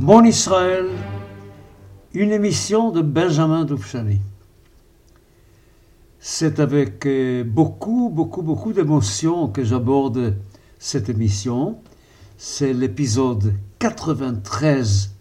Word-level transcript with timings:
Mon 0.00 0.24
Israël, 0.24 0.86
une 2.14 2.32
émission 2.32 2.90
de 2.90 3.00
Benjamin 3.00 3.64
Doufchani. 3.64 4.18
C'est 6.18 6.58
avec 6.58 7.06
euh, 7.06 7.44
beaucoup, 7.44 8.10
beaucoup, 8.12 8.42
beaucoup 8.42 8.72
d'émotion 8.72 9.46
que 9.46 9.62
j'aborde 9.62 10.36
cette 10.80 11.08
émission. 11.08 11.78
C'est 12.38 12.72
l'épisode 12.72 13.54
93 13.78 15.14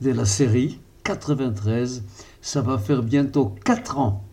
de 0.00 0.12
la 0.12 0.24
série. 0.24 0.78
93. 1.02 2.04
Ça 2.40 2.60
va 2.60 2.78
faire 2.78 3.02
bientôt 3.02 3.52
4 3.64 3.98
ans 3.98 4.24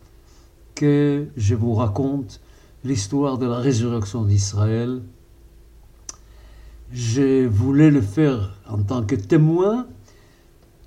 que 0.75 1.27
je 1.37 1.55
vous 1.55 1.73
raconte 1.73 2.39
l'histoire 2.83 3.39
de 3.39 3.47
la 3.47 3.57
résurrection 3.57 4.23
d'Israël 4.23 5.01
je 6.93 7.47
voulais 7.47 7.89
le 7.89 8.01
faire 8.01 8.55
en 8.69 8.77
tant 8.77 9.03
que 9.03 9.15
témoin 9.15 9.87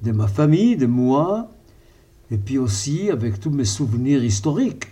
de 0.03 0.13
ma 0.13 0.29
famille, 0.29 0.77
de 0.77 0.87
moi, 0.87 1.51
et 2.31 2.39
puis 2.39 2.59
aussi 2.59 3.11
avec 3.11 3.41
tous 3.41 3.51
mes 3.51 3.65
souvenirs 3.65 4.23
historiques. 4.23 4.87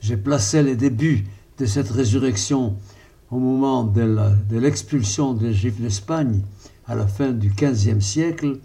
J'ai 0.00 0.16
placé 0.16 0.62
les 0.62 0.74
débuts 0.74 1.24
de 1.58 1.66
cette 1.66 1.90
résurrection 1.90 2.76
au 3.30 3.38
moment 3.38 3.84
de 3.84 4.58
l'expulsion 4.58 5.34
des 5.34 5.52
Juifs 5.52 5.80
d'Espagne 5.80 6.42
à 6.86 6.96
la 6.96 7.06
fin 7.06 7.30
du 7.30 7.50
XVe 7.50 8.00
siècle, 8.00 8.58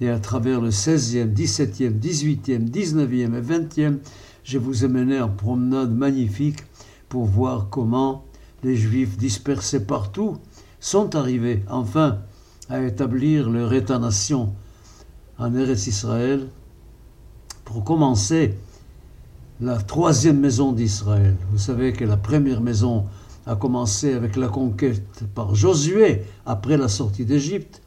et 0.00 0.08
à 0.08 0.20
travers 0.20 0.60
le 0.60 0.68
XVIe, 0.68 1.26
XVIIe, 1.26 1.90
XVIIIe, 1.90 2.70
XIXe 2.70 3.12
et 3.12 3.40
XXe, 3.40 3.98
je 4.44 4.58
vous 4.58 4.84
ai 4.84 4.88
mené 4.88 5.20
en 5.20 5.28
promenade 5.28 5.92
magnifique 5.92 6.60
pour 7.08 7.24
voir 7.26 7.68
comment 7.68 8.24
les 8.62 8.76
Juifs 8.76 9.18
dispersés 9.18 9.84
partout 9.84 10.38
sont 10.80 11.16
arrivés 11.16 11.62
enfin 11.68 12.18
à 12.68 12.82
établir 12.82 13.50
leur 13.50 13.72
État-nation 13.72 14.54
en 15.38 15.54
Eretz 15.54 15.86
Israël 15.86 16.48
pour 17.64 17.84
commencer 17.84 18.54
la 19.60 19.76
troisième 19.76 20.38
maison 20.38 20.72
d'Israël. 20.72 21.36
Vous 21.50 21.58
savez 21.58 21.92
que 21.92 22.04
la 22.04 22.16
première 22.16 22.60
maison 22.60 23.06
a 23.46 23.56
commencé 23.56 24.12
avec 24.12 24.36
la 24.36 24.48
conquête 24.48 25.24
par 25.34 25.54
Josué 25.54 26.22
après 26.46 26.76
la 26.76 26.88
sortie 26.88 27.24
d'Égypte, 27.24 27.82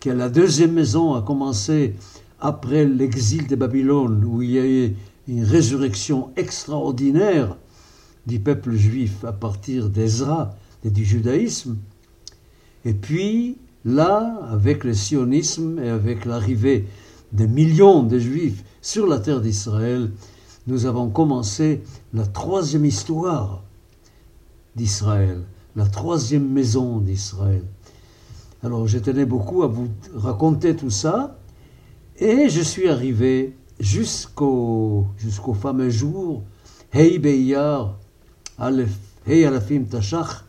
que 0.00 0.10
la 0.10 0.28
deuxième 0.28 0.72
maison 0.72 1.14
a 1.14 1.22
commencé 1.22 1.94
après 2.40 2.84
l'exil 2.84 3.46
de 3.46 3.56
Babylone, 3.56 4.24
où 4.24 4.42
il 4.42 4.50
y 4.50 4.58
a 4.58 4.66
eu 4.66 4.96
une 5.28 5.44
résurrection 5.44 6.30
extraordinaire 6.36 7.56
du 8.26 8.38
peuple 8.38 8.74
juif 8.74 9.24
à 9.24 9.32
partir 9.32 9.90
d'Ezra 9.90 10.54
et 10.84 10.90
du 10.90 11.04
judaïsme. 11.04 11.76
Et 12.84 12.94
puis, 12.94 13.56
là, 13.84 14.38
avec 14.50 14.84
le 14.84 14.94
sionisme 14.94 15.78
et 15.78 15.88
avec 15.88 16.24
l'arrivée 16.24 16.86
des 17.32 17.46
millions 17.46 18.02
de 18.02 18.18
juifs 18.18 18.62
sur 18.82 19.06
la 19.06 19.18
terre 19.18 19.40
d'Israël, 19.40 20.10
nous 20.66 20.86
avons 20.86 21.08
commencé 21.10 21.82
la 22.12 22.26
troisième 22.26 22.84
histoire 22.84 23.62
d'Israël, 24.76 25.42
la 25.76 25.86
troisième 25.86 26.48
maison 26.48 26.98
d'Israël. 26.98 27.64
Alors, 28.62 28.86
je 28.86 28.98
tenais 28.98 29.26
beaucoup 29.26 29.62
à 29.62 29.66
vous 29.66 29.88
raconter 30.14 30.74
tout 30.74 30.90
ça, 30.90 31.38
et 32.18 32.48
je 32.48 32.60
suis 32.62 32.88
arrivé 32.88 33.56
jusqu'au 33.80 35.06
fameux 35.60 35.90
jour, 35.90 36.44
Hey 36.92 37.18
Beyar, 37.18 37.98
Hey 39.26 39.44
Alafim 39.44 39.84
Tashach, 39.84 40.44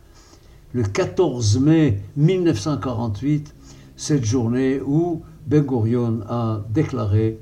le 0.76 0.84
14 0.84 1.60
mai 1.62 2.02
1948, 2.18 3.56
cette 3.96 4.26
journée 4.26 4.82
où 4.86 5.22
Ben 5.48 5.64
Gurion 5.64 6.20
a 6.28 6.66
déclaré 6.70 7.40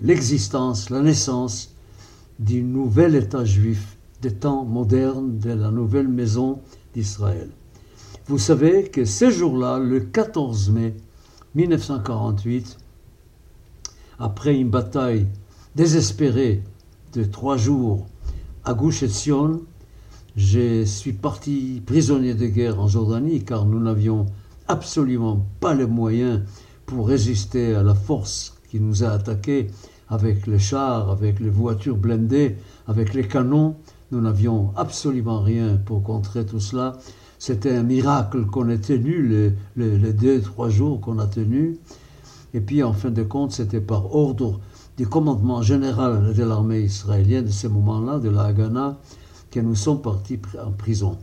l'existence, 0.00 0.90
la 0.90 1.00
naissance 1.00 1.74
du 2.38 2.62
nouvel 2.62 3.16
État 3.16 3.44
juif 3.44 3.96
des 4.22 4.32
temps 4.32 4.64
modernes 4.64 5.40
de 5.40 5.50
la 5.50 5.72
nouvelle 5.72 6.06
maison 6.06 6.60
d'Israël. 6.94 7.50
Vous 8.28 8.38
savez 8.38 8.84
que 8.84 9.04
ce 9.04 9.28
jour-là, 9.28 9.80
le 9.80 9.98
14 9.98 10.70
mai 10.70 10.94
1948, 11.56 12.78
après 14.20 14.54
une 14.54 14.70
bataille 14.70 15.26
désespérée 15.74 16.62
de 17.12 17.24
trois 17.24 17.56
jours 17.56 18.06
à 18.64 18.72
Gush 18.72 19.02
Etzion, 19.02 19.62
je 20.36 20.84
suis 20.84 21.12
parti 21.12 21.80
prisonnier 21.86 22.34
de 22.34 22.46
guerre 22.46 22.80
en 22.80 22.88
Jordanie 22.88 23.44
car 23.44 23.66
nous 23.66 23.78
n'avions 23.78 24.26
absolument 24.66 25.46
pas 25.60 25.74
les 25.74 25.86
moyens 25.86 26.42
pour 26.86 27.08
résister 27.08 27.74
à 27.74 27.82
la 27.82 27.94
force 27.94 28.54
qui 28.68 28.80
nous 28.80 29.04
a 29.04 29.10
attaqués 29.10 29.68
avec 30.08 30.46
les 30.46 30.58
chars, 30.58 31.10
avec 31.10 31.40
les 31.40 31.50
voitures 31.50 31.96
blindées, 31.96 32.56
avec 32.88 33.14
les 33.14 33.26
canons. 33.26 33.76
Nous 34.10 34.20
n'avions 34.20 34.72
absolument 34.76 35.40
rien 35.40 35.78
pour 35.84 36.02
contrer 36.02 36.44
tout 36.44 36.60
cela. 36.60 36.98
C'était 37.38 37.76
un 37.76 37.82
miracle 37.82 38.46
qu'on 38.46 38.68
ait 38.68 38.78
tenu 38.78 39.52
les, 39.76 40.12
deux, 40.12 40.40
trois 40.40 40.68
jours 40.68 41.00
qu'on 41.00 41.18
a 41.18 41.26
tenu. 41.26 41.78
Et 42.54 42.60
puis, 42.60 42.82
en 42.82 42.92
fin 42.92 43.10
de 43.10 43.22
compte, 43.22 43.52
c'était 43.52 43.80
par 43.80 44.14
ordre 44.14 44.60
du 44.96 45.06
commandement 45.06 45.62
général 45.62 46.32
de 46.34 46.42
l'armée 46.44 46.80
israélienne 46.80 47.46
de 47.46 47.50
ce 47.50 47.66
moment-là, 47.66 48.18
de 48.18 48.30
la 48.30 48.44
Haganah, 48.44 48.98
nous 49.60 49.74
sommes 49.74 50.02
partis 50.02 50.38
en 50.64 50.72
prison. 50.72 51.18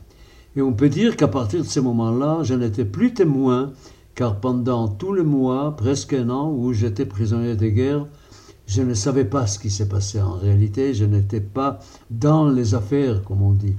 Et 0.56 0.62
on 0.62 0.74
peut 0.74 0.90
dire 0.90 1.16
qu'à 1.16 1.28
partir 1.28 1.62
de 1.62 1.68
ce 1.68 1.80
moment-là, 1.80 2.40
je 2.44 2.54
n'étais 2.54 2.86
plus 2.86 3.14
témoin, 3.14 3.72
car 4.16 4.40
pendant 4.40 4.88
tout 4.88 5.14
le 5.14 5.24
mois, 5.24 5.76
presque 5.76 6.14
un 6.14 6.30
an, 6.30 6.52
où 6.52 6.74
j'étais 6.74 7.06
prisonnier 7.06 7.56
de 7.56 7.68
guerre, 7.68 8.06
je 8.68 8.82
ne 8.82 8.94
savais 8.94 9.26
pas 9.26 9.48
ce 9.48 9.60
qui 9.60 9.70
s'est 9.70 9.88
passé 9.88 10.22
en 10.22 10.34
réalité, 10.34 10.94
je 10.94 11.06
n'étais 11.06 11.42
pas 11.42 11.80
dans 12.10 12.48
les 12.48 12.74
affaires, 12.76 13.24
comme 13.24 13.42
on 13.42 13.54
dit. 13.54 13.76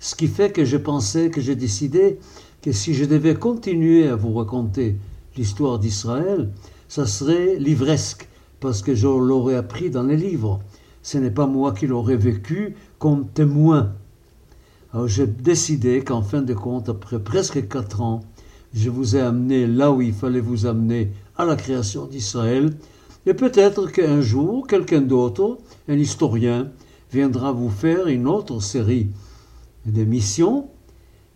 Ce 0.00 0.14
qui 0.14 0.28
fait 0.28 0.52
que 0.52 0.64
je 0.64 0.76
pensais, 0.76 1.30
que 1.30 1.40
j'ai 1.40 1.56
décidé 1.56 2.18
que 2.62 2.72
si 2.72 2.94
je 2.94 3.04
devais 3.04 3.34
continuer 3.34 4.08
à 4.08 4.16
vous 4.16 4.34
raconter 4.34 4.96
l'histoire 5.36 5.78
d'Israël, 5.78 6.50
ça 6.88 7.06
serait 7.06 7.56
livresque, 7.56 8.28
parce 8.60 8.82
que 8.82 8.94
je 8.94 9.06
l'aurais 9.06 9.56
appris 9.56 9.90
dans 9.90 10.02
les 10.02 10.16
livres. 10.16 10.60
Ce 11.02 11.18
n'est 11.18 11.30
pas 11.30 11.46
moi 11.46 11.72
qui 11.72 11.86
l'aurais 11.86 12.16
vécu, 12.16 12.74
comme 12.98 13.28
témoin. 13.28 13.92
Alors 14.92 15.08
j'ai 15.08 15.26
décidé 15.26 16.02
qu'en 16.02 16.22
fin 16.22 16.42
de 16.42 16.54
compte, 16.54 16.88
après 16.88 17.18
presque 17.18 17.68
quatre 17.68 18.00
ans, 18.00 18.20
je 18.74 18.90
vous 18.90 19.16
ai 19.16 19.20
amené 19.20 19.66
là 19.66 19.90
où 19.92 20.00
il 20.00 20.12
fallait 20.12 20.40
vous 20.40 20.66
amener 20.66 21.12
à 21.36 21.44
la 21.44 21.56
création 21.56 22.06
d'Israël, 22.06 22.76
et 23.26 23.34
peut-être 23.34 23.88
qu'un 23.90 24.20
jour, 24.20 24.66
quelqu'un 24.66 25.00
d'autre, 25.00 25.58
un 25.88 25.98
historien, 25.98 26.70
viendra 27.12 27.52
vous 27.52 27.70
faire 27.70 28.06
une 28.06 28.28
autre 28.28 28.60
série 28.60 29.08
d'émissions, 29.84 30.68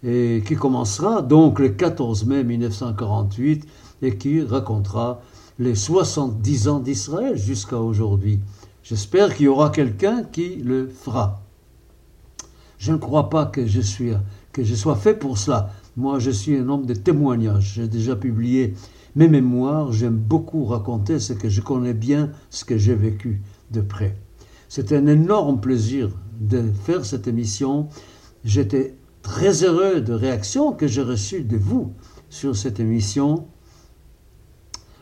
et 0.02 0.42
qui 0.46 0.54
commencera 0.54 1.20
donc 1.20 1.58
le 1.58 1.70
14 1.70 2.24
mai 2.26 2.44
1948, 2.44 3.66
et 4.02 4.16
qui 4.16 4.42
racontera 4.42 5.20
les 5.58 5.74
70 5.74 6.68
ans 6.68 6.80
d'Israël 6.80 7.36
jusqu'à 7.36 7.78
aujourd'hui. 7.78 8.38
J'espère 8.82 9.34
qu'il 9.34 9.46
y 9.46 9.48
aura 9.48 9.70
quelqu'un 9.70 10.22
qui 10.24 10.56
le 10.56 10.88
fera. 10.88 11.42
Je 12.80 12.92
ne 12.92 12.96
crois 12.96 13.28
pas 13.28 13.44
que 13.44 13.66
je, 13.66 13.82
sois 14.74 14.96
fait 14.96 15.12
pour 15.12 15.36
cela. 15.36 15.70
Moi, 15.98 16.18
je 16.18 16.30
suis 16.30 16.56
un 16.56 16.66
homme 16.70 16.86
de 16.86 16.94
témoignage. 16.94 17.74
J'ai 17.74 17.88
déjà 17.88 18.16
publié 18.16 18.72
mes 19.14 19.28
mémoires. 19.28 19.92
J'aime 19.92 20.16
beaucoup 20.16 20.64
raconter 20.64 21.18
ce 21.18 21.34
que 21.34 21.50
je 21.50 21.60
connais 21.60 21.92
bien, 21.92 22.30
ce 22.48 22.64
que 22.64 22.78
j'ai 22.78 22.94
vécu 22.94 23.42
de 23.70 23.82
près. 23.82 24.16
C'est 24.70 24.92
un 24.92 25.06
énorme 25.08 25.60
plaisir 25.60 26.08
de 26.40 26.72
faire 26.84 27.04
cette 27.04 27.28
émission. 27.28 27.88
J'étais 28.44 28.96
très 29.20 29.62
heureux 29.62 30.00
de 30.00 30.14
réactions 30.14 30.72
que 30.72 30.86
j'ai 30.86 31.02
reçues 31.02 31.44
de 31.44 31.58
vous 31.58 31.92
sur 32.30 32.56
cette 32.56 32.80
émission 32.80 33.46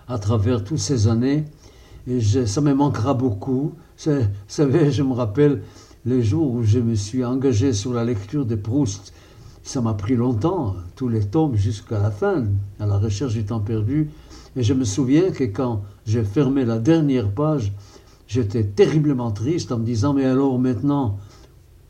à 0.08 0.18
travers 0.18 0.64
toutes 0.64 0.78
ces 0.78 1.06
années. 1.06 1.44
Et 2.08 2.20
ça 2.20 2.60
me 2.60 2.74
manquera 2.74 3.14
beaucoup. 3.14 3.74
Vous 4.04 4.12
savez, 4.48 4.90
je 4.90 5.04
me 5.04 5.12
rappelle 5.12 5.62
les 6.04 6.22
jours 6.22 6.52
où 6.52 6.62
je 6.62 6.78
me 6.78 6.94
suis 6.94 7.24
engagé 7.24 7.72
sur 7.72 7.92
la 7.92 8.04
lecture 8.04 8.46
de 8.46 8.54
Proust, 8.54 9.12
ça 9.62 9.80
m'a 9.80 9.94
pris 9.94 10.16
longtemps, 10.16 10.76
tous 10.96 11.08
les 11.08 11.24
tomes 11.26 11.56
jusqu'à 11.56 11.98
la 11.98 12.10
fin, 12.10 12.46
à 12.80 12.86
la 12.86 12.98
recherche 12.98 13.34
du 13.34 13.44
temps 13.44 13.60
perdu. 13.60 14.10
Et 14.56 14.62
je 14.62 14.74
me 14.74 14.84
souviens 14.84 15.30
que 15.30 15.44
quand 15.44 15.82
j'ai 16.06 16.24
fermé 16.24 16.64
la 16.64 16.78
dernière 16.78 17.30
page, 17.30 17.72
j'étais 18.26 18.64
terriblement 18.64 19.30
triste 19.30 19.72
en 19.72 19.78
me 19.78 19.84
disant, 19.84 20.14
mais 20.14 20.24
alors 20.24 20.58
maintenant, 20.58 21.18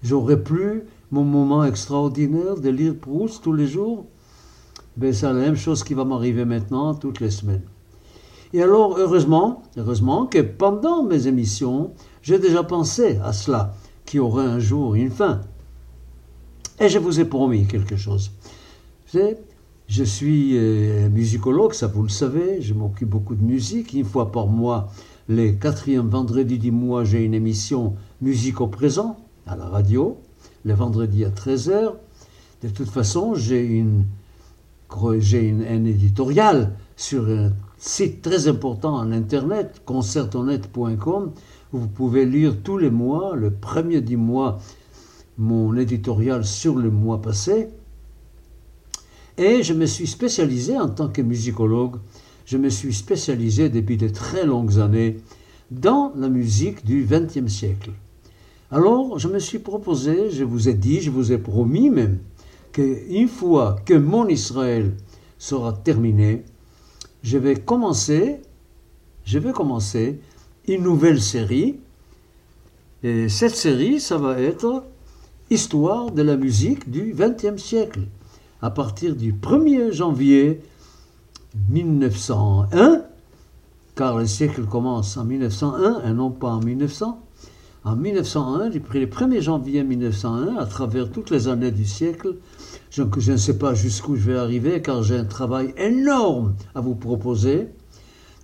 j'aurai 0.03 0.43
plus 0.43 0.83
mon 1.11 1.25
moment 1.25 1.65
extraordinaire 1.65 2.57
de 2.57 2.69
lire 2.69 2.97
Proust 2.97 3.43
tous 3.43 3.53
les 3.53 3.67
jours? 3.67 4.07
Ben, 4.97 5.13
C'est 5.13 5.27
la 5.27 5.35
même 5.35 5.57
chose 5.57 5.85
qui 5.85 5.95
va 5.95 6.05
m'arriver 6.05 6.45
maintenant 6.45 6.95
toutes 6.95 7.21
les 7.21 7.31
semaines. 7.31 7.63
Et 8.53 8.63
alors, 8.63 8.97
heureusement, 8.99 9.63
heureusement 9.77 10.27
que 10.27 10.41
pendant 10.41 11.05
mes 11.05 11.27
émissions, 11.27 11.93
j'ai 12.23 12.39
déjà 12.39 12.63
pensé 12.63 13.19
à 13.23 13.33
cela 13.33 13.75
qui 14.09 14.19
aurait 14.19 14.47
un 14.47 14.59
jour 14.59 14.95
une 14.95 15.11
fin. 15.11 15.43
Et 16.81 16.89
je 16.89 16.99
vous 16.99 17.21
ai 17.21 17.27
promis 17.27 17.67
quelque 17.67 17.97
chose. 17.97 18.31
Je 19.13 20.03
suis 20.03 20.57
euh, 20.57 21.11
musicologue, 21.11 21.75
ça 21.75 21.89
vous 21.89 22.05
le 22.05 22.09
savez, 22.09 22.63
je 22.63 22.73
m'occupe 22.73 23.11
beaucoup 23.11 23.35
de 23.35 23.45
musique. 23.45 23.93
Une 23.93 24.07
fois 24.07 24.33
par 24.33 24.47
mois, 24.47 24.91
les 25.29 25.57
quatrièmes 25.57 26.09
vendredis 26.09 26.59
du 26.59 26.73
mois, 26.73 27.05
j'ai 27.05 27.23
une 27.23 27.35
émission 27.35 27.97
Musique 28.23 28.63
au 28.63 28.67
présent 28.67 29.19
à 29.47 29.57
la 29.57 29.67
radio, 29.67 30.19
le 30.65 30.73
vendredi 30.73 31.27
à 31.27 31.31
13h. 31.31 31.93
De 32.63 32.69
toute 32.71 32.89
façon, 32.89 33.35
j'ai 33.35 33.63
une, 33.63 34.05
j'ai 35.19 35.51
un 35.51 35.85
éditorial 35.85 36.73
sur 36.97 37.29
un 37.29 37.53
site 37.79 38.23
très 38.23 38.49
important 38.49 38.95
en 38.95 39.13
Internet, 39.13 39.83
concertonet.com, 39.85 41.33
vous 41.73 41.87
pouvez 41.87 42.27
lire 42.27 42.57
tous 42.63 42.79
les 42.79 42.91
mois, 42.91 43.37
le 43.37 43.53
premier 43.53 44.01
du 44.01 44.17
mois, 44.17 44.59
mon 45.39 45.77
éditorial 45.77 46.45
sur 46.45 46.75
le 46.75 46.91
mois 46.91 47.23
passé. 47.23 47.69
Et 49.37 49.63
je 49.63 49.73
me 49.73 49.87
suis 49.87 50.09
spécialisé 50.09 50.77
en 50.77 50.89
tant 50.89 51.09
que 51.09 51.23
musicologue, 51.23 51.97
je 52.45 52.57
me 52.57 52.69
suis 52.69 52.95
spécialisé 52.95 53.69
depuis 53.69 53.97
de 53.97 54.09
très 54.09 54.45
longues 54.45 54.79
années 54.81 55.21
dans 55.71 56.13
la 56.17 56.29
musique 56.29 56.85
du 56.85 57.07
XXe 57.09 57.47
siècle. 57.47 57.93
Alors, 58.71 59.19
je 59.19 59.29
me 59.29 59.39
suis 59.39 59.61
proposé, 59.61 60.31
je 60.31 60.45
vous 60.45 60.69
ai 60.69 60.75
dit, 60.75 61.01
je 61.01 61.11
vous 61.11 61.31
ai 61.31 61.39
promis 61.39 61.91
même, 61.91 62.19
qu'une 62.73 63.29
fois 63.29 63.77
que 63.85 63.95
mon 63.95 64.27
Israël 64.27 64.95
sera 65.39 65.73
terminé, 65.73 66.43
je 67.23 67.38
vais 67.38 67.56
commencer, 67.56 68.41
je 69.25 69.38
vais 69.38 69.53
commencer 69.53 70.20
une 70.67 70.82
nouvelle 70.82 71.20
série. 71.20 71.79
Et 73.03 73.29
cette 73.29 73.55
série, 73.55 74.00
ça 74.00 74.19
va 74.19 74.41
être 74.41 74.85
Histoire 75.50 76.11
de 76.11 76.20
la 76.20 76.37
musique 76.37 76.91
du 76.91 77.15
XXe 77.17 77.56
siècle 77.56 78.03
à 78.61 78.69
partir 78.69 79.17
du 79.17 79.32
1er 79.32 79.93
janvier 79.93 80.61
1901, 81.70 83.03
car 83.94 84.19
le 84.19 84.26
siècle 84.26 84.67
commence 84.67 85.17
en 85.17 85.25
1901 85.25 86.03
et 86.05 86.12
non 86.12 86.31
pas 86.31 86.50
en 86.50 86.61
1900. 86.61 87.19
En 87.88 87.96
1901, 87.96 88.69
depuis 88.69 89.00
le 89.00 89.06
1er 89.06 89.40
janvier 89.40 89.82
1901, 89.82 90.56
à 90.56 90.67
travers 90.67 91.11
toutes 91.11 91.31
les 91.31 91.49
années 91.49 91.70
du 91.70 91.87
siècle, 91.87 92.35
je, 92.90 93.02
je 93.17 93.32
ne 93.32 93.38
sais 93.38 93.56
pas 93.56 93.73
jusqu'où 93.73 94.14
je 94.14 94.31
vais 94.31 94.37
arriver, 94.37 94.82
car 94.82 95.02
j'ai 95.02 95.17
un 95.17 95.25
travail 95.25 95.73
énorme 95.79 96.55
à 96.75 96.82
vous 96.82 96.94
proposer. 96.94 97.69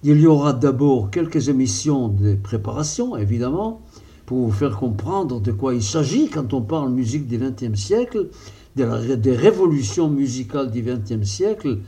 Il 0.03 0.19
y 0.19 0.27
aura 0.27 0.55
d'abord 0.55 1.11
quelques 1.11 1.51
émissions 1.51 2.09
de 2.09 2.37
préparation, 2.37 3.19
évidemment, 3.19 3.83
pour 4.25 4.39
vous 4.39 4.51
faire 4.51 4.79
comprendre 4.79 5.43
de 5.43 5.53
quoi 5.53 5.75
il 5.75 5.83
s'agit 5.83 6.31
quand 6.31 6.55
on 6.55 6.63
parle 6.63 6.89
musique 6.89 7.27
du 7.27 7.37
XXe 7.37 7.79
siècle, 7.79 8.31
des 8.77 9.37
révolutions 9.37 10.09
musicales 10.09 10.71
du 10.71 10.81
XXe 10.81 11.29
siècle 11.29 11.81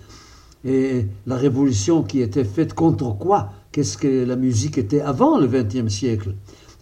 et 0.62 1.06
la 1.26 1.36
révolution 1.36 2.02
qui 2.02 2.20
était 2.20 2.44
faite 2.44 2.74
contre 2.74 3.16
quoi? 3.16 3.48
Qu'est-ce 3.72 3.96
que 3.96 4.26
la 4.26 4.36
musique 4.36 4.76
était 4.76 5.00
avant 5.00 5.38
le 5.38 5.46
XXe 5.46 5.88
siècle? 5.88 6.34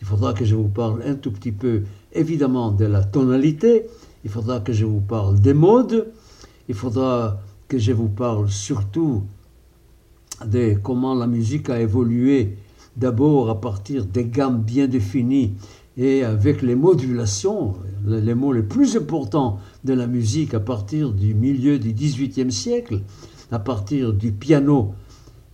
Il 0.04 0.08
faudra 0.08 0.34
que 0.34 0.44
je 0.44 0.54
vous 0.54 0.68
parle 0.68 1.02
un 1.06 1.14
tout 1.14 1.30
petit 1.30 1.50
peu, 1.50 1.84
évidemment, 2.12 2.70
de 2.70 2.84
la 2.84 3.02
tonalité. 3.02 3.86
Il 4.22 4.30
faudra 4.30 4.60
que 4.60 4.74
je 4.74 4.84
vous 4.84 5.00
parle 5.00 5.40
des 5.40 5.54
modes. 5.54 6.12
Il 6.68 6.74
faudra 6.74 7.40
que 7.68 7.78
je 7.78 7.90
vous 7.92 8.10
parle 8.10 8.50
surtout 8.50 9.22
de 10.44 10.74
comment 10.74 11.14
la 11.14 11.26
musique 11.26 11.70
a 11.70 11.80
évolué 11.80 12.58
d'abord 12.98 13.48
à 13.48 13.58
partir 13.62 14.04
des 14.04 14.26
gammes 14.26 14.60
bien 14.60 14.88
définies 14.88 15.54
et 15.96 16.22
avec 16.22 16.60
les 16.60 16.74
modulations, 16.74 17.72
les 18.06 18.34
mots 18.34 18.52
les 18.52 18.62
plus 18.62 18.98
importants 18.98 19.58
de 19.84 19.94
la 19.94 20.06
musique 20.06 20.52
à 20.52 20.60
partir 20.60 21.12
du 21.12 21.32
milieu 21.32 21.78
du 21.78 21.94
XVIIIe 21.94 22.52
siècle, 22.52 23.00
à 23.50 23.58
partir 23.58 24.12
du 24.12 24.32
piano 24.32 24.92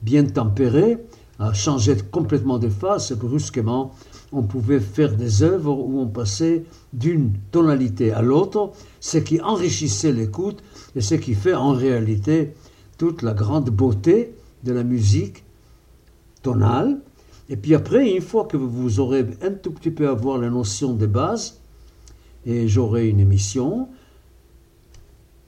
bien 0.03 0.25
tempéré, 0.25 0.99
a 1.41 1.53
changé 1.53 1.97
complètement 2.13 2.59
de 2.59 2.69
face 2.69 3.13
brusquement 3.13 3.93
on 4.33 4.43
pouvait 4.43 4.79
faire 4.79 5.17
des 5.17 5.43
œuvres 5.43 5.77
où 5.77 5.99
on 5.99 6.07
passait 6.07 6.65
d'une 6.93 7.33
tonalité 7.51 8.13
à 8.13 8.23
l'autre, 8.23 8.71
ce 9.01 9.19
qui 9.19 9.41
enrichissait 9.41 10.13
l'écoute 10.13 10.63
et 10.95 11.01
ce 11.01 11.17
qui 11.17 11.35
fait 11.35 11.55
en 11.55 11.73
réalité 11.73 12.55
toute 12.97 13.23
la 13.23 13.35
grande 13.35 13.71
beauté 13.71 14.33
de 14.63 14.73
la 14.73 14.85
musique 14.85 15.43
tonale 16.43 17.01
et 17.51 17.57
puis 17.57 17.75
après, 17.75 18.09
une 18.09 18.23
fois 18.23 18.45
que 18.45 18.57
vous 18.57 19.01
aurez 19.01 19.27
un 19.43 19.51
tout 19.51 19.73
petit 19.73 19.91
peu 19.91 20.09
avoir 20.09 20.39
la 20.39 20.49
notion 20.49 20.95
de 20.95 21.05
base, 21.05 21.59
et 22.47 22.69
j'aurai 22.69 23.09
une 23.09 23.19
émission 23.19 23.89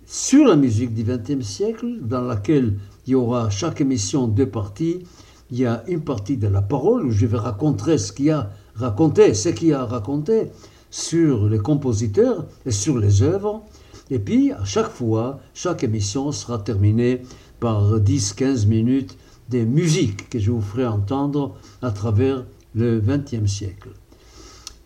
sur 0.05 0.45
la 0.49 0.57
musique 0.57 0.95
du 0.95 1.05
XXe 1.05 1.47
siècle, 1.47 2.01
dans 2.03 2.21
laquelle 2.21 2.77
il 3.07 3.13
y 3.13 3.15
aura 3.15 3.51
chaque 3.51 3.81
émission 3.81 4.27
deux 4.27 4.49
parties. 4.49 5.05
Il 5.53 5.59
y 5.59 5.67
a 5.67 5.85
une 5.87 6.01
partie 6.01 6.39
de 6.39 6.49
la 6.49 6.63
parole 6.63 7.05
où 7.05 7.11
je 7.11 7.27
vais 7.27 7.37
raconter 7.37 7.99
ce 7.99 8.11
qu'il 8.11 8.31
a 8.31 8.49
raconté, 8.75 9.35
ce 9.35 9.51
qu'il 9.51 9.75
a 9.75 9.85
raconté 9.85 10.51
sur 10.91 11.47
les 11.47 11.59
compositeurs 11.59 12.47
et 12.65 12.71
sur 12.71 12.99
les 12.99 13.23
œuvres. 13.23 13.63
Et 14.11 14.19
puis, 14.19 14.53
à 14.53 14.65
chaque 14.65 14.91
fois, 14.91 15.41
chaque 15.53 15.85
émission 15.85 16.33
sera 16.33 16.59
terminée 16.59 17.21
par 17.61 18.01
10-15 18.01 18.67
minutes 18.67 19.19
des 19.51 19.67
musiques 19.67 20.31
que 20.31 20.39
je 20.39 20.51
vous 20.51 20.63
ferai 20.63 20.87
entendre 20.87 21.55
à 21.83 21.91
travers 21.91 22.47
le 22.75 23.01
XXe 23.01 23.45
siècle. 23.45 23.91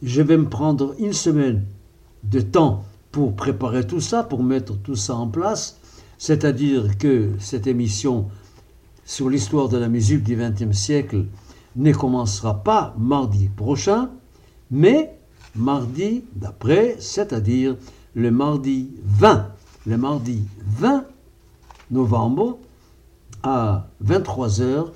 Je 0.03 0.21
vais 0.21 0.37
me 0.37 0.49
prendre 0.49 0.97
une 0.99 1.13
semaine 1.13 1.65
de 2.25 2.41
temps 2.41 2.83
pour 3.13 3.37
préparer 3.37 3.87
tout 3.87 4.01
ça, 4.01 4.25
pour 4.25 4.43
mettre 4.43 4.77
tout 4.83 4.97
ça 4.97 5.15
en 5.15 5.29
place, 5.29 5.79
c'est-à-dire 6.19 6.99
que 6.99 7.31
cette 7.39 7.69
émission 7.69 8.27
sur 9.07 9.31
l'histoire 9.31 9.69
de 9.69 9.79
la 9.79 9.89
musique 9.89 10.25
du 10.25 10.37
XXe 10.37 10.77
siècle 10.77 11.27
ne 11.77 11.93
commencera 11.93 12.63
pas 12.63 12.95
mardi 12.99 13.49
prochain, 13.49 14.11
mais 14.71 15.17
mardi 15.55 16.25
d'après, 16.35 16.97
c'est-à-dire 16.99 17.77
le 18.15 18.31
mardi 18.33 18.91
20, 19.05 19.47
le 19.87 19.97
mardi 19.97 20.43
20 20.67 21.07
novembre 21.93 22.59
à 23.45 23.87
23h, 24.05 24.89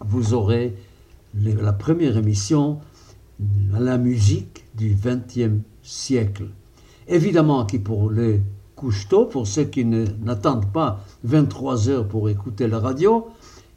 vous 0.00 0.34
aurez 0.34 0.76
la 1.34 1.72
première 1.72 2.16
émission, 2.16 2.80
la 3.70 3.96
musique 3.96 4.64
du 4.74 4.96
XXe 5.00 5.62
siècle. 5.84 6.48
Évidemment, 7.06 7.64
qui 7.64 7.78
pour 7.78 8.10
les 8.10 8.42
pour 9.30 9.46
ceux 9.46 9.64
qui 9.64 9.84
n'attendent 9.84 10.70
pas 10.72 11.04
23 11.24 11.88
heures 11.88 12.08
pour 12.08 12.28
écouter 12.28 12.68
la 12.68 12.78
radio, 12.78 13.28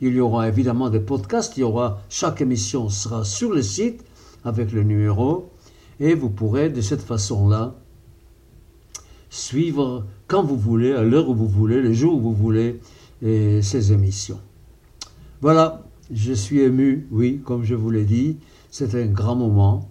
il 0.02 0.14
y 0.14 0.20
aura 0.20 0.48
évidemment 0.48 0.90
des 0.90 1.00
podcasts, 1.00 1.58
il 1.58 1.62
y 1.62 1.64
aura, 1.64 2.02
chaque 2.10 2.42
émission 2.42 2.90
sera 2.90 3.24
sur 3.24 3.52
le 3.52 3.62
site 3.62 4.04
avec 4.44 4.72
le 4.72 4.84
numéro, 4.84 5.50
et 6.00 6.14
vous 6.14 6.30
pourrez 6.30 6.70
de 6.70 6.82
cette 6.82 7.02
façon-là 7.02 7.76
suivre 9.30 10.06
quand 10.28 10.44
vous 10.44 10.58
voulez, 10.58 10.94
à 10.94 11.04
l'heure 11.04 11.30
où 11.30 11.36
vous 11.36 11.48
voulez, 11.48 11.82
le 11.82 11.94
jour 11.94 12.16
où 12.16 12.20
vous 12.20 12.34
voulez, 12.34 12.80
ces 13.22 13.92
émissions. 13.92 14.40
Voilà, 15.42 15.84
je 16.12 16.34
suis 16.34 16.60
ému, 16.60 17.08
oui, 17.12 17.42
comme 17.44 17.64
je 17.64 17.76
vous 17.76 17.90
l'ai 17.90 18.06
dit, 18.06 18.38
c'est 18.70 18.94
un 18.96 19.08
grand 19.08 19.36
moment. 19.36 19.90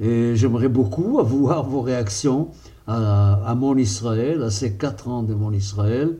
Et 0.00 0.34
j'aimerais 0.36 0.68
beaucoup 0.68 1.18
avoir 1.20 1.68
vos 1.68 1.80
réactions 1.80 2.50
à, 2.86 3.54
mon 3.56 3.76
Israël, 3.76 4.42
à 4.42 4.50
ces 4.50 4.74
quatre 4.74 5.08
ans 5.08 5.22
de 5.22 5.32
mon 5.34 5.52
Israël. 5.52 6.18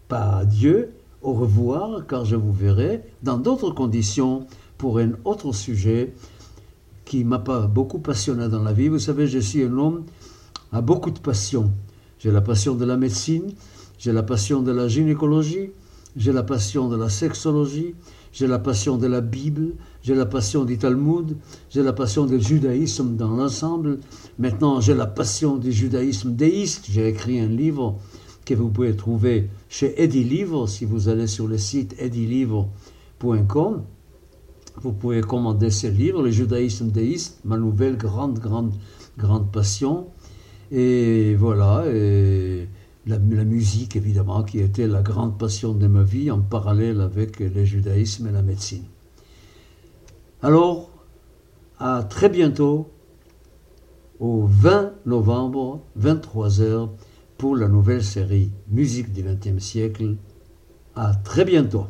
pas 0.06 0.36
adieu, 0.36 0.90
au 1.22 1.32
revoir, 1.32 2.06
car 2.06 2.24
je 2.24 2.36
vous 2.36 2.52
verrai 2.52 3.02
dans 3.24 3.38
d'autres 3.38 3.72
conditions 3.72 4.46
pour 4.78 4.98
un 4.98 5.12
autre 5.24 5.52
sujet 5.52 6.14
qui 7.04 7.24
m'a 7.24 7.38
pas 7.38 7.66
beaucoup 7.66 7.98
passionné 7.98 8.48
dans 8.48 8.62
la 8.62 8.72
vie. 8.72 8.88
Vous 8.88 8.98
savez, 8.98 9.26
je 9.26 9.38
suis 9.38 9.62
un 9.62 9.76
homme 9.76 10.04
à 10.72 10.80
beaucoup 10.80 11.10
de 11.10 11.18
passions. 11.18 11.70
J'ai 12.18 12.30
la 12.30 12.40
passion 12.40 12.74
de 12.74 12.84
la 12.84 12.96
médecine, 12.96 13.52
j'ai 13.98 14.12
la 14.12 14.22
passion 14.22 14.62
de 14.62 14.72
la 14.72 14.88
gynécologie, 14.88 15.70
j'ai 16.16 16.32
la 16.32 16.42
passion 16.42 16.88
de 16.88 16.96
la 16.96 17.08
sexologie, 17.08 17.94
j'ai 18.32 18.46
la 18.46 18.58
passion 18.58 18.96
de 18.96 19.06
la 19.06 19.20
Bible, 19.20 19.74
j'ai 20.02 20.14
la 20.14 20.26
passion 20.26 20.64
du 20.64 20.78
Talmud, 20.78 21.36
j'ai 21.70 21.82
la 21.82 21.92
passion 21.92 22.26
du 22.26 22.40
judaïsme 22.40 23.16
dans 23.16 23.30
l'ensemble. 23.30 23.98
Maintenant, 24.38 24.80
j'ai 24.80 24.94
la 24.94 25.06
passion 25.06 25.56
du 25.56 25.70
judaïsme 25.72 26.34
déiste. 26.34 26.86
J'ai 26.90 27.08
écrit 27.08 27.38
un 27.40 27.48
livre 27.48 27.98
que 28.44 28.54
vous 28.54 28.70
pouvez 28.70 28.96
trouver 28.96 29.50
chez 29.68 30.02
Eddie 30.02 30.24
Livre 30.24 30.66
si 30.68 30.84
vous 30.84 31.08
allez 31.08 31.26
sur 31.26 31.46
le 31.46 31.58
site 31.58 31.94
eddylivre.com. 31.98 33.82
Vous 34.76 34.92
pouvez 34.92 35.20
commander 35.20 35.70
ce 35.70 35.86
livre, 35.86 36.22
Le 36.22 36.30
judaïsme 36.30 36.90
déiste, 36.90 37.40
ma 37.44 37.56
nouvelle 37.56 37.96
grande, 37.96 38.38
grande, 38.38 38.72
grande 39.16 39.50
passion. 39.52 40.08
Et 40.70 41.36
voilà, 41.36 41.84
et 41.86 42.68
la, 43.06 43.18
musique 43.18 43.96
évidemment, 43.96 44.42
qui 44.42 44.58
était 44.58 44.88
la 44.88 45.02
grande 45.02 45.38
passion 45.38 45.74
de 45.74 45.86
ma 45.86 46.02
vie 46.02 46.30
en 46.30 46.40
parallèle 46.40 47.00
avec 47.00 47.38
le 47.40 47.64
judaïsme 47.64 48.26
et 48.26 48.32
la 48.32 48.42
médecine. 48.42 48.84
Alors, 50.42 50.90
à 51.78 52.02
très 52.02 52.28
bientôt, 52.28 52.88
au 54.20 54.46
20 54.46 54.92
novembre, 55.06 55.82
23h, 56.00 56.88
pour 57.38 57.56
la 57.56 57.68
nouvelle 57.68 58.02
série 58.02 58.50
Musique 58.68 59.12
du 59.12 59.22
XXe 59.22 59.62
siècle. 59.62 60.16
À 60.94 61.14
très 61.14 61.44
bientôt. 61.44 61.86